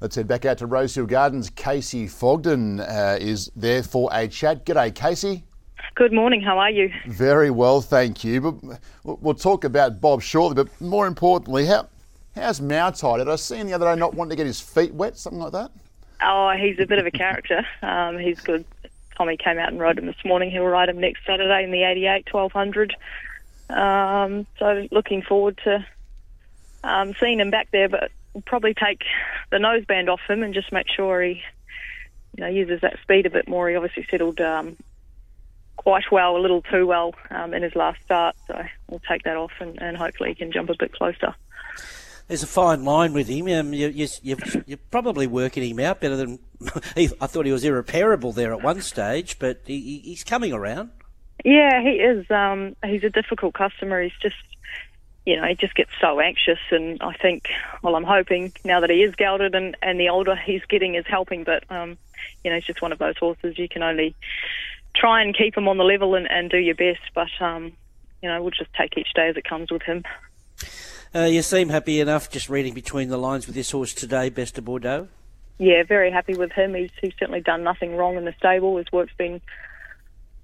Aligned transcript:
Let's 0.00 0.14
head 0.14 0.28
back 0.28 0.44
out 0.44 0.58
to 0.58 0.66
Rosehill 0.66 1.06
Gardens. 1.06 1.48
Kacy 1.48 2.10
Fogden 2.10 2.80
uh, 2.80 3.16
is 3.18 3.50
there 3.56 3.82
for 3.82 4.10
a 4.12 4.28
chat. 4.28 4.66
G'day, 4.66 4.92
Kacy. 4.92 5.42
Good 5.94 6.12
morning. 6.12 6.42
How 6.42 6.58
are 6.58 6.70
you? 6.70 6.92
Very 7.06 7.50
well, 7.50 7.80
thank 7.80 8.22
you. 8.22 8.40
But 8.42 9.22
we'll 9.22 9.34
talk 9.34 9.64
about 9.64 10.02
Bob 10.02 10.20
shortly. 10.20 10.62
But 10.62 10.80
more 10.82 11.06
importantly, 11.06 11.64
how 11.64 11.88
how's 12.34 12.60
Mautai? 12.60 13.18
Did 13.18 13.28
I 13.30 13.36
see 13.36 13.56
him 13.56 13.68
the 13.68 13.72
other 13.72 13.86
day 13.86 13.98
not 13.98 14.14
wanting 14.14 14.30
to 14.30 14.36
get 14.36 14.46
his 14.46 14.60
feet 14.60 14.92
wet, 14.92 15.16
something 15.16 15.40
like 15.40 15.52
that? 15.52 15.70
Oh, 16.22 16.50
he's 16.50 16.78
a 16.78 16.86
bit 16.86 16.98
of 16.98 17.06
a 17.06 17.10
character. 17.10 17.66
Um, 17.82 18.18
he's 18.18 18.40
good. 18.40 18.66
Tommy 19.16 19.38
came 19.38 19.58
out 19.58 19.70
and 19.70 19.80
rode 19.80 19.98
him 19.98 20.06
this 20.06 20.24
morning. 20.26 20.50
He'll 20.50 20.64
ride 20.64 20.90
him 20.90 21.00
next 21.00 21.24
Saturday 21.24 21.64
in 21.64 21.70
the 21.70 21.84
88 21.84 22.26
1200. 22.30 22.94
Um, 23.70 24.46
so 24.58 24.86
looking 24.90 25.22
forward 25.22 25.58
to 25.64 25.86
um, 26.84 27.14
seeing 27.18 27.40
him 27.40 27.50
back 27.50 27.68
there, 27.70 27.88
but 27.88 28.10
we'll 28.36 28.42
probably 28.42 28.74
take 28.74 29.00
the 29.50 29.56
noseband 29.56 30.08
off 30.08 30.20
him 30.28 30.42
and 30.42 30.52
just 30.52 30.70
make 30.70 30.86
sure 30.94 31.22
he, 31.22 31.40
you 32.36 32.44
know, 32.44 32.48
uses 32.48 32.82
that 32.82 32.98
speed 33.00 33.24
a 33.24 33.30
bit 33.30 33.48
more. 33.48 33.70
He 33.70 33.76
obviously 33.76 34.06
settled 34.10 34.38
um, 34.42 34.76
quite 35.76 36.04
well, 36.12 36.36
a 36.36 36.42
little 36.42 36.60
too 36.60 36.86
well 36.86 37.14
um, 37.30 37.54
in 37.54 37.62
his 37.62 37.74
last 37.74 38.02
start, 38.04 38.36
so 38.46 38.62
we'll 38.90 39.00
take 39.08 39.22
that 39.22 39.38
off 39.38 39.52
and, 39.58 39.80
and 39.80 39.96
hopefully 39.96 40.28
he 40.28 40.34
can 40.34 40.52
jump 40.52 40.68
a 40.68 40.74
bit 40.78 40.92
closer 40.92 41.34
there's 42.28 42.42
a 42.42 42.48
fine 42.48 42.84
line 42.84 43.12
with 43.12 43.28
him. 43.28 43.46
Um, 43.46 43.72
you, 43.72 43.86
you, 43.86 44.08
you, 44.20 44.36
you're 44.66 44.78
probably 44.90 45.28
working 45.28 45.62
him 45.62 45.78
out 45.78 46.00
better 46.00 46.16
than 46.16 46.40
I 46.96 47.06
thought 47.06 47.46
he 47.46 47.52
was 47.52 47.62
irreparable 47.62 48.32
there 48.32 48.52
at 48.52 48.64
one 48.64 48.80
stage, 48.80 49.38
but 49.38 49.60
he, 49.64 50.00
he's 50.00 50.24
coming 50.24 50.52
around. 50.52 50.90
Yeah, 51.44 51.80
he 51.80 51.90
is. 51.90 52.28
Um, 52.28 52.74
he's 52.84 53.04
a 53.04 53.10
difficult 53.10 53.54
customer. 53.54 54.02
He's 54.02 54.10
just, 54.20 54.34
you 55.26 55.36
know, 55.36 55.44
he 55.44 55.54
just 55.54 55.74
gets 55.74 55.90
so 56.00 56.20
anxious. 56.20 56.60
And 56.70 57.02
I 57.02 57.12
think, 57.12 57.48
well, 57.82 57.96
I'm 57.96 58.04
hoping 58.04 58.52
now 58.64 58.80
that 58.80 58.90
he 58.90 59.02
is 59.02 59.14
gelded 59.16 59.54
and, 59.54 59.76
and 59.82 60.00
the 60.00 60.08
older 60.08 60.36
he's 60.36 60.64
getting 60.64 60.94
is 60.94 61.04
helping. 61.06 61.44
But, 61.44 61.64
um, 61.70 61.98
you 62.44 62.50
know, 62.50 62.56
he's 62.56 62.64
just 62.64 62.80
one 62.80 62.92
of 62.92 62.98
those 62.98 63.18
horses 63.18 63.58
you 63.58 63.68
can 63.68 63.82
only 63.82 64.14
try 64.94 65.20
and 65.20 65.36
keep 65.36 65.56
him 65.56 65.68
on 65.68 65.76
the 65.76 65.84
level 65.84 66.14
and, 66.14 66.30
and 66.30 66.48
do 66.48 66.58
your 66.58 66.76
best. 66.76 67.02
But, 67.14 67.28
um, 67.40 67.72
you 68.22 68.28
know, 68.28 68.40
we'll 68.40 68.52
just 68.52 68.72
take 68.74 68.96
each 68.96 69.12
day 69.14 69.28
as 69.28 69.36
it 69.36 69.44
comes 69.44 69.70
with 69.70 69.82
him. 69.82 70.04
Uh, 71.14 71.24
you 71.24 71.42
seem 71.42 71.68
happy 71.68 72.00
enough 72.00 72.30
just 72.30 72.48
reading 72.48 72.72
between 72.72 73.08
the 73.08 73.18
lines 73.18 73.46
with 73.46 73.56
this 73.56 73.72
horse 73.72 73.92
today, 73.92 74.30
Best 74.30 74.56
of 74.58 74.64
Bordeaux. 74.64 75.08
Yeah, 75.58 75.82
very 75.82 76.10
happy 76.10 76.34
with 76.34 76.52
him. 76.52 76.74
He's, 76.74 76.90
he's 77.00 77.14
certainly 77.18 77.40
done 77.40 77.62
nothing 77.62 77.96
wrong 77.96 78.16
in 78.16 78.24
the 78.24 78.34
stable. 78.38 78.76
His 78.76 78.92
work's 78.92 79.14
been 79.16 79.40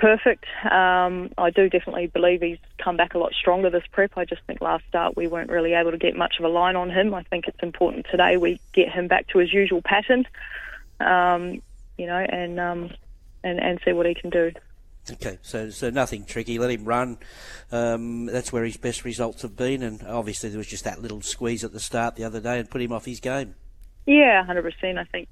perfect. 0.00 0.46
Um, 0.64 1.30
I 1.38 1.50
do 1.50 1.68
definitely 1.68 2.08
believe 2.08 2.40
he's 2.42 2.58
come 2.78 2.96
back 2.96 3.14
a 3.14 3.18
lot 3.18 3.32
stronger 3.32 3.70
this 3.70 3.84
prep. 3.92 4.16
I 4.16 4.24
just 4.24 4.42
think 4.46 4.60
last 4.60 4.84
start 4.88 5.16
we 5.16 5.28
weren't 5.28 5.50
really 5.50 5.74
able 5.74 5.92
to 5.92 5.98
get 5.98 6.16
much 6.16 6.36
of 6.38 6.44
a 6.44 6.48
line 6.48 6.74
on 6.74 6.90
him. 6.90 7.14
I 7.14 7.22
think 7.22 7.46
it's 7.46 7.62
important 7.62 8.06
today 8.10 8.36
we 8.36 8.60
get 8.72 8.90
him 8.90 9.06
back 9.06 9.28
to 9.28 9.38
his 9.38 9.52
usual 9.52 9.82
pattern, 9.82 10.26
um, 10.98 11.62
you 11.96 12.06
know, 12.06 12.18
and 12.18 12.58
um, 12.58 12.90
and 13.44 13.60
and 13.60 13.80
see 13.84 13.92
what 13.92 14.06
he 14.06 14.14
can 14.14 14.30
do. 14.30 14.52
Okay, 15.12 15.38
so 15.42 15.70
so 15.70 15.90
nothing 15.90 16.24
tricky. 16.24 16.58
Let 16.58 16.70
him 16.70 16.84
run. 16.84 17.18
Um, 17.70 18.26
that's 18.26 18.52
where 18.52 18.64
his 18.64 18.76
best 18.76 19.04
results 19.04 19.42
have 19.42 19.56
been, 19.56 19.82
and 19.82 20.02
obviously 20.02 20.48
there 20.50 20.58
was 20.58 20.66
just 20.66 20.84
that 20.84 21.00
little 21.00 21.20
squeeze 21.20 21.62
at 21.62 21.72
the 21.72 21.80
start 21.80 22.16
the 22.16 22.24
other 22.24 22.40
day 22.40 22.58
and 22.58 22.68
put 22.68 22.82
him 22.82 22.92
off 22.92 23.04
his 23.04 23.20
game. 23.20 23.54
Yeah, 24.06 24.44
hundred 24.44 24.62
percent. 24.62 24.98
I 24.98 25.04
think 25.04 25.28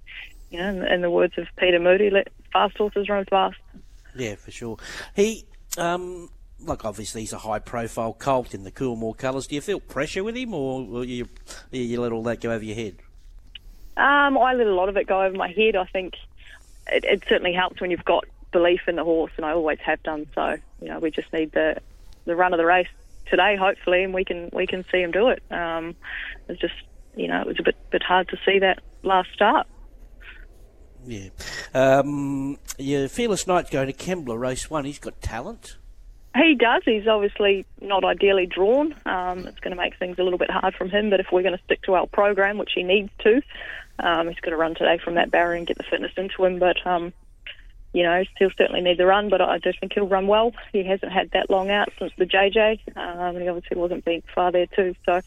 you 0.50 0.58
know, 0.58 0.68
in, 0.68 0.84
in, 0.84 1.00
the 1.02 1.10
words 1.10 1.36
of 1.36 1.46
Peter 1.58 1.78
Moody, 1.78 2.10
let 2.10 2.28
fast 2.52 2.76
horses 2.76 3.08
run 3.08 3.24
fast. 3.26 3.56
Yeah, 4.14 4.34
for 4.36 4.50
sure. 4.50 4.78
He, 5.14 5.46
um, 5.76 6.30
like 6.60 6.84
obviously 6.84 7.22
he's 7.22 7.32
a 7.32 7.38
high-profile 7.38 8.14
colt 8.14 8.54
in 8.54 8.64
the 8.64 8.72
Coolmore 8.72 9.16
colours. 9.16 9.46
Do 9.46 9.54
you 9.54 9.60
feel 9.60 9.80
pressure 9.80 10.24
with 10.24 10.36
him, 10.36 10.54
or, 10.54 10.80
or 10.82 11.04
you 11.04 11.28
you 11.70 12.00
let 12.00 12.12
all 12.12 12.22
that 12.24 12.40
go 12.40 12.50
over 12.50 12.64
your 12.64 12.76
head? 12.76 12.96
Um, 13.96 14.38
I 14.38 14.54
let 14.54 14.66
a 14.66 14.74
lot 14.74 14.88
of 14.88 14.96
it 14.96 15.06
go 15.06 15.22
over 15.22 15.36
my 15.36 15.48
head. 15.48 15.76
I 15.76 15.84
think 15.84 16.14
it, 16.88 17.04
it 17.04 17.24
certainly 17.28 17.52
helps 17.52 17.80
when 17.80 17.90
you've 17.90 18.04
got 18.04 18.24
belief 18.52 18.82
in 18.88 18.96
the 18.96 19.04
horse, 19.04 19.32
and 19.36 19.44
I 19.44 19.52
always 19.52 19.78
have 19.80 20.02
done. 20.02 20.26
So 20.34 20.56
you 20.80 20.88
know, 20.88 20.98
we 20.98 21.10
just 21.10 21.32
need 21.32 21.52
the 21.52 21.78
the 22.24 22.36
run 22.36 22.52
of 22.52 22.58
the 22.58 22.66
race 22.66 22.88
today, 23.26 23.56
hopefully, 23.56 24.04
and 24.04 24.14
we 24.14 24.24
can 24.24 24.50
we 24.52 24.66
can 24.66 24.84
see 24.90 25.00
him 25.00 25.10
do 25.10 25.28
it. 25.28 25.42
Um, 25.50 25.94
it's 26.48 26.60
just 26.60 26.74
you 27.16 27.28
know 27.28 27.40
it 27.40 27.46
was 27.46 27.56
a 27.58 27.62
bit 27.62 27.76
bit 27.90 28.02
hard 28.02 28.28
to 28.28 28.38
see 28.44 28.58
that 28.60 28.80
last 29.02 29.30
start. 29.32 29.66
Yeah, 31.06 31.28
um, 31.74 32.58
your 32.78 33.08
fearless 33.08 33.46
knight 33.46 33.70
going 33.70 33.86
to 33.86 33.92
Kembla 33.92 34.38
race 34.38 34.70
one. 34.70 34.84
He's 34.84 34.98
got 34.98 35.20
talent. 35.20 35.76
He 36.36 36.54
does. 36.54 36.82
He's 36.84 37.06
obviously 37.06 37.66
not 37.80 38.04
ideally 38.04 38.46
drawn. 38.46 38.94
Um, 39.06 39.46
it's 39.46 39.60
going 39.60 39.74
to 39.74 39.82
make 39.82 39.98
things 39.98 40.18
a 40.18 40.22
little 40.22 40.38
bit 40.38 40.50
hard 40.50 40.74
from 40.74 40.90
him. 40.90 41.10
But 41.10 41.20
if 41.20 41.26
we're 41.32 41.42
going 41.42 41.56
to 41.56 41.64
stick 41.64 41.82
to 41.82 41.94
our 41.94 42.06
program, 42.06 42.58
which 42.58 42.72
he 42.74 42.82
needs 42.82 43.10
to, 43.20 43.42
um, 43.98 44.28
he's 44.28 44.40
got 44.40 44.50
to 44.50 44.56
run 44.56 44.74
today 44.74 44.98
from 45.02 45.14
that 45.14 45.30
barrier 45.30 45.56
and 45.56 45.66
get 45.66 45.78
the 45.78 45.84
fitness 45.84 46.12
into 46.16 46.44
him. 46.44 46.58
But 46.58 46.86
um, 46.86 47.12
you 47.92 48.02
know, 48.02 48.22
he'll 48.38 48.50
certainly 48.50 48.82
need 48.82 48.98
the 48.98 49.06
run, 49.06 49.28
but 49.28 49.40
I 49.40 49.58
do 49.58 49.72
think 49.72 49.94
he'll 49.94 50.06
run 50.06 50.26
well. 50.26 50.52
He 50.72 50.84
hasn't 50.84 51.10
had 51.10 51.30
that 51.30 51.48
long 51.50 51.70
out 51.70 51.88
since 51.98 52.12
the 52.18 52.26
JJ, 52.26 52.80
um, 52.96 53.36
and 53.36 53.42
he 53.42 53.48
obviously 53.48 53.78
wasn't 53.78 54.04
being 54.04 54.22
far 54.34 54.52
there 54.52 54.66
too. 54.66 54.94
So, 55.06 55.22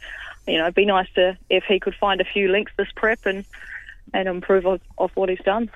you 0.47 0.57
know, 0.57 0.65
it'd 0.65 0.75
be 0.75 0.85
nice 0.85 1.09
to 1.15 1.37
if 1.49 1.63
he 1.67 1.79
could 1.79 1.95
find 1.95 2.21
a 2.21 2.25
few 2.25 2.49
links 2.49 2.71
this 2.77 2.91
prep 2.95 3.25
and 3.25 3.45
and 4.13 4.27
improve 4.27 4.65
off, 4.65 4.81
off 4.97 5.11
what 5.15 5.29
he's 5.29 5.39
done. 5.39 5.69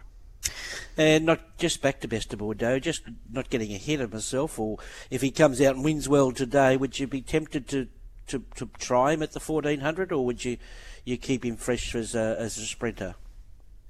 And 0.97 1.25
not 1.25 1.57
just 1.57 1.81
back 1.81 1.99
to 2.01 2.07
best 2.07 2.31
of 2.31 2.39
Bordeaux, 2.39 2.79
just 2.79 3.01
not 3.31 3.49
getting 3.49 3.73
ahead 3.73 3.99
of 3.99 4.13
myself. 4.13 4.57
Or 4.57 4.77
if 5.09 5.21
he 5.21 5.31
comes 5.31 5.59
out 5.59 5.75
and 5.75 5.83
wins 5.83 6.07
well 6.07 6.31
today, 6.31 6.77
would 6.77 6.97
you 6.99 7.07
be 7.07 7.21
tempted 7.21 7.67
to, 7.69 7.87
to, 8.27 8.43
to 8.55 8.69
try 8.79 9.13
him 9.13 9.21
at 9.21 9.33
the 9.33 9.39
1400, 9.39 10.11
or 10.11 10.25
would 10.25 10.45
you 10.45 10.57
you 11.03 11.17
keep 11.17 11.45
him 11.45 11.55
fresh 11.55 11.93
as 11.93 12.15
a, 12.15 12.35
as 12.39 12.57
a 12.57 12.65
sprinter? 12.65 13.15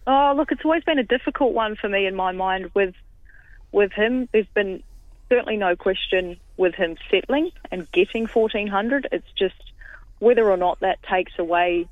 Oh, 0.05 0.33
look, 0.35 0.51
it's 0.51 0.65
always 0.65 0.83
been 0.83 0.99
a 0.99 1.03
difficult 1.03 1.53
one 1.53 1.75
for 1.75 1.89
me 1.89 2.05
in 2.05 2.15
my 2.15 2.31
mind 2.31 2.71
with 2.73 2.93
with 3.71 3.91
him. 3.93 4.29
There's 4.31 4.47
been 4.53 4.83
certainly 5.29 5.57
no 5.57 5.75
question 5.75 6.37
with 6.57 6.75
him 6.75 6.97
settling 7.09 7.51
and 7.71 7.91
getting 7.91 8.27
1400. 8.27 9.07
It's 9.11 9.31
just 9.35 9.71
whether 10.19 10.49
or 10.49 10.57
not 10.57 10.79
that 10.81 11.01
takes 11.03 11.37
away 11.39 11.87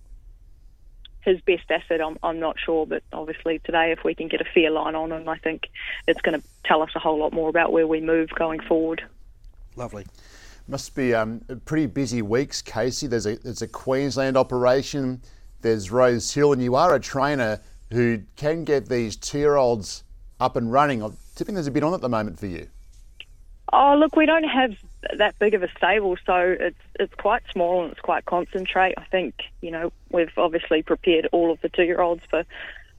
his 1.23 1.41
best 1.41 1.69
asset, 1.69 2.01
I'm, 2.01 2.17
I'm 2.23 2.39
not 2.39 2.57
sure. 2.59 2.85
But 2.85 3.03
obviously, 3.11 3.59
today, 3.59 3.91
if 3.91 4.03
we 4.03 4.15
can 4.15 4.27
get 4.27 4.41
a 4.41 4.45
fair 4.45 4.69
line 4.69 4.95
on 4.95 5.11
him, 5.11 5.27
I 5.27 5.37
think 5.37 5.69
it's 6.07 6.21
going 6.21 6.39
to 6.39 6.47
tell 6.63 6.81
us 6.81 6.89
a 6.95 6.99
whole 6.99 7.19
lot 7.19 7.33
more 7.33 7.49
about 7.49 7.71
where 7.71 7.87
we 7.87 8.01
move 8.01 8.29
going 8.31 8.59
forward. 8.61 9.03
Lovely. 9.75 10.05
Must 10.67 10.95
be 10.95 11.13
um, 11.13 11.41
pretty 11.65 11.87
busy 11.87 12.21
weeks, 12.21 12.61
Kacy. 12.61 13.09
There's 13.09 13.25
a 13.25 13.35
there's 13.37 13.61
a 13.61 13.67
Queensland 13.67 14.37
operation. 14.37 15.21
There's 15.61 15.91
Rose 15.91 16.33
Hill, 16.33 16.53
and 16.53 16.61
you 16.61 16.75
are 16.75 16.95
a 16.95 16.99
trainer 16.99 17.59
who 17.91 18.21
can 18.35 18.63
get 18.63 18.87
these 18.87 19.15
two-year-olds 19.15 20.03
up 20.39 20.55
and 20.55 20.71
running. 20.71 21.01
I'm 21.03 21.17
tipping 21.35 21.55
there's 21.55 21.67
a 21.67 21.71
bit 21.71 21.83
on 21.83 21.93
at 21.93 22.01
the 22.01 22.09
moment 22.09 22.39
for 22.39 22.47
you. 22.47 22.67
Oh, 23.71 23.95
look, 23.97 24.15
we 24.15 24.25
don't 24.25 24.43
have 24.43 24.71
that 25.17 25.37
big 25.39 25.53
of 25.53 25.63
a 25.63 25.69
stable, 25.77 26.17
so 26.25 26.55
it's 26.59 26.79
it's 26.99 27.13
quite 27.15 27.43
small 27.51 27.83
and 27.83 27.91
it's 27.91 28.01
quite 28.01 28.25
concentrate. 28.25 28.95
I 28.97 29.03
think 29.05 29.35
you 29.61 29.71
know 29.71 29.91
we've 30.09 30.31
obviously 30.37 30.83
prepared 30.83 31.27
all 31.31 31.51
of 31.51 31.61
the 31.61 31.69
two-year-olds 31.69 32.23
for 32.29 32.45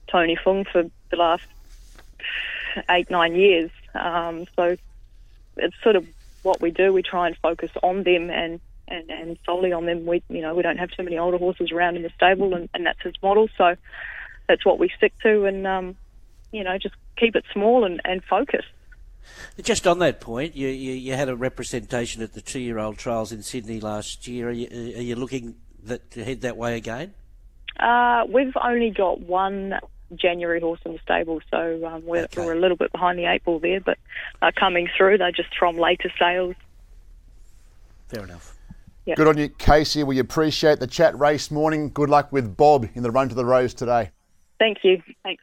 Tony 0.07 0.37
Fung 0.41 0.65
for 0.65 0.83
the 1.09 1.17
last 1.17 1.45
eight 2.89 3.09
nine 3.09 3.35
years. 3.35 3.71
Um, 3.93 4.45
so 4.55 4.77
it's 5.57 5.75
sort 5.83 5.95
of 5.95 6.05
what 6.43 6.61
we 6.61 6.71
do. 6.71 6.93
We 6.93 7.01
try 7.01 7.27
and 7.27 7.37
focus 7.37 7.71
on 7.81 8.03
them 8.03 8.29
and, 8.29 8.59
and, 8.87 9.09
and 9.09 9.37
solely 9.45 9.71
on 9.71 9.85
them. 9.85 10.05
We 10.05 10.23
you 10.29 10.41
know 10.41 10.53
we 10.53 10.63
don't 10.63 10.77
have 10.77 10.91
too 10.91 11.03
many 11.03 11.17
older 11.17 11.37
horses 11.37 11.71
around 11.71 11.95
in 11.95 12.03
the 12.03 12.11
stable, 12.15 12.53
and, 12.53 12.69
and 12.73 12.85
that's 12.85 13.01
his 13.01 13.15
model. 13.21 13.47
So 13.57 13.75
that's 14.47 14.65
what 14.65 14.79
we 14.79 14.89
stick 14.97 15.13
to, 15.23 15.45
and 15.45 15.65
um, 15.65 15.95
you 16.51 16.63
know, 16.63 16.77
just 16.77 16.95
keep 17.17 17.35
it 17.35 17.43
small 17.51 17.83
and, 17.83 18.01
and 18.05 18.23
focus. 18.23 18.65
Just 19.61 19.87
on 19.87 19.99
that 19.99 20.19
point, 20.19 20.55
you, 20.55 20.67
you, 20.67 20.93
you 20.93 21.13
had 21.13 21.29
a 21.29 21.35
representation 21.35 22.21
at 22.21 22.33
the 22.33 22.41
two-year-old 22.41 22.97
trials 22.97 23.31
in 23.31 23.41
Sydney 23.43 23.79
last 23.79 24.27
year. 24.27 24.49
Are 24.49 24.51
you, 24.51 24.67
are 24.97 25.01
you 25.01 25.15
looking 25.15 25.55
that, 25.83 26.11
to 26.11 26.23
head 26.23 26.41
that 26.41 26.57
way 26.57 26.77
again? 26.77 27.13
Uh, 27.79 28.23
we've 28.29 28.55
only 28.63 28.89
got 28.89 29.21
one 29.21 29.79
January 30.15 30.59
horse 30.59 30.79
in 30.85 30.93
the 30.93 30.99
stable, 30.99 31.41
so 31.51 31.85
um, 31.85 32.05
we're, 32.05 32.23
okay. 32.23 32.45
we're 32.45 32.53
a 32.53 32.59
little 32.59 32.77
bit 32.77 32.91
behind 32.91 33.17
the 33.17 33.25
eight 33.25 33.43
ball 33.43 33.59
there, 33.59 33.81
but 33.81 33.97
uh, 34.41 34.51
coming 34.57 34.87
through. 34.97 35.17
They're 35.17 35.31
just 35.31 35.55
from 35.57 35.77
later 35.77 36.11
sales. 36.19 36.55
Fair 38.07 38.23
enough. 38.23 38.55
Yep. 39.05 39.17
Good 39.17 39.27
on 39.27 39.37
you, 39.37 39.49
Kacy. 39.49 40.03
We 40.03 40.19
appreciate 40.19 40.79
the 40.79 40.87
chat 40.87 41.17
race 41.19 41.51
morning. 41.51 41.89
Good 41.89 42.09
luck 42.09 42.31
with 42.31 42.55
Bob 42.57 42.87
in 42.93 43.03
the 43.03 43.11
run 43.11 43.29
to 43.29 43.35
the 43.35 43.45
Rose 43.45 43.73
today. 43.73 44.11
Thank 44.57 44.79
you. 44.83 45.01
Thanks. 45.23 45.33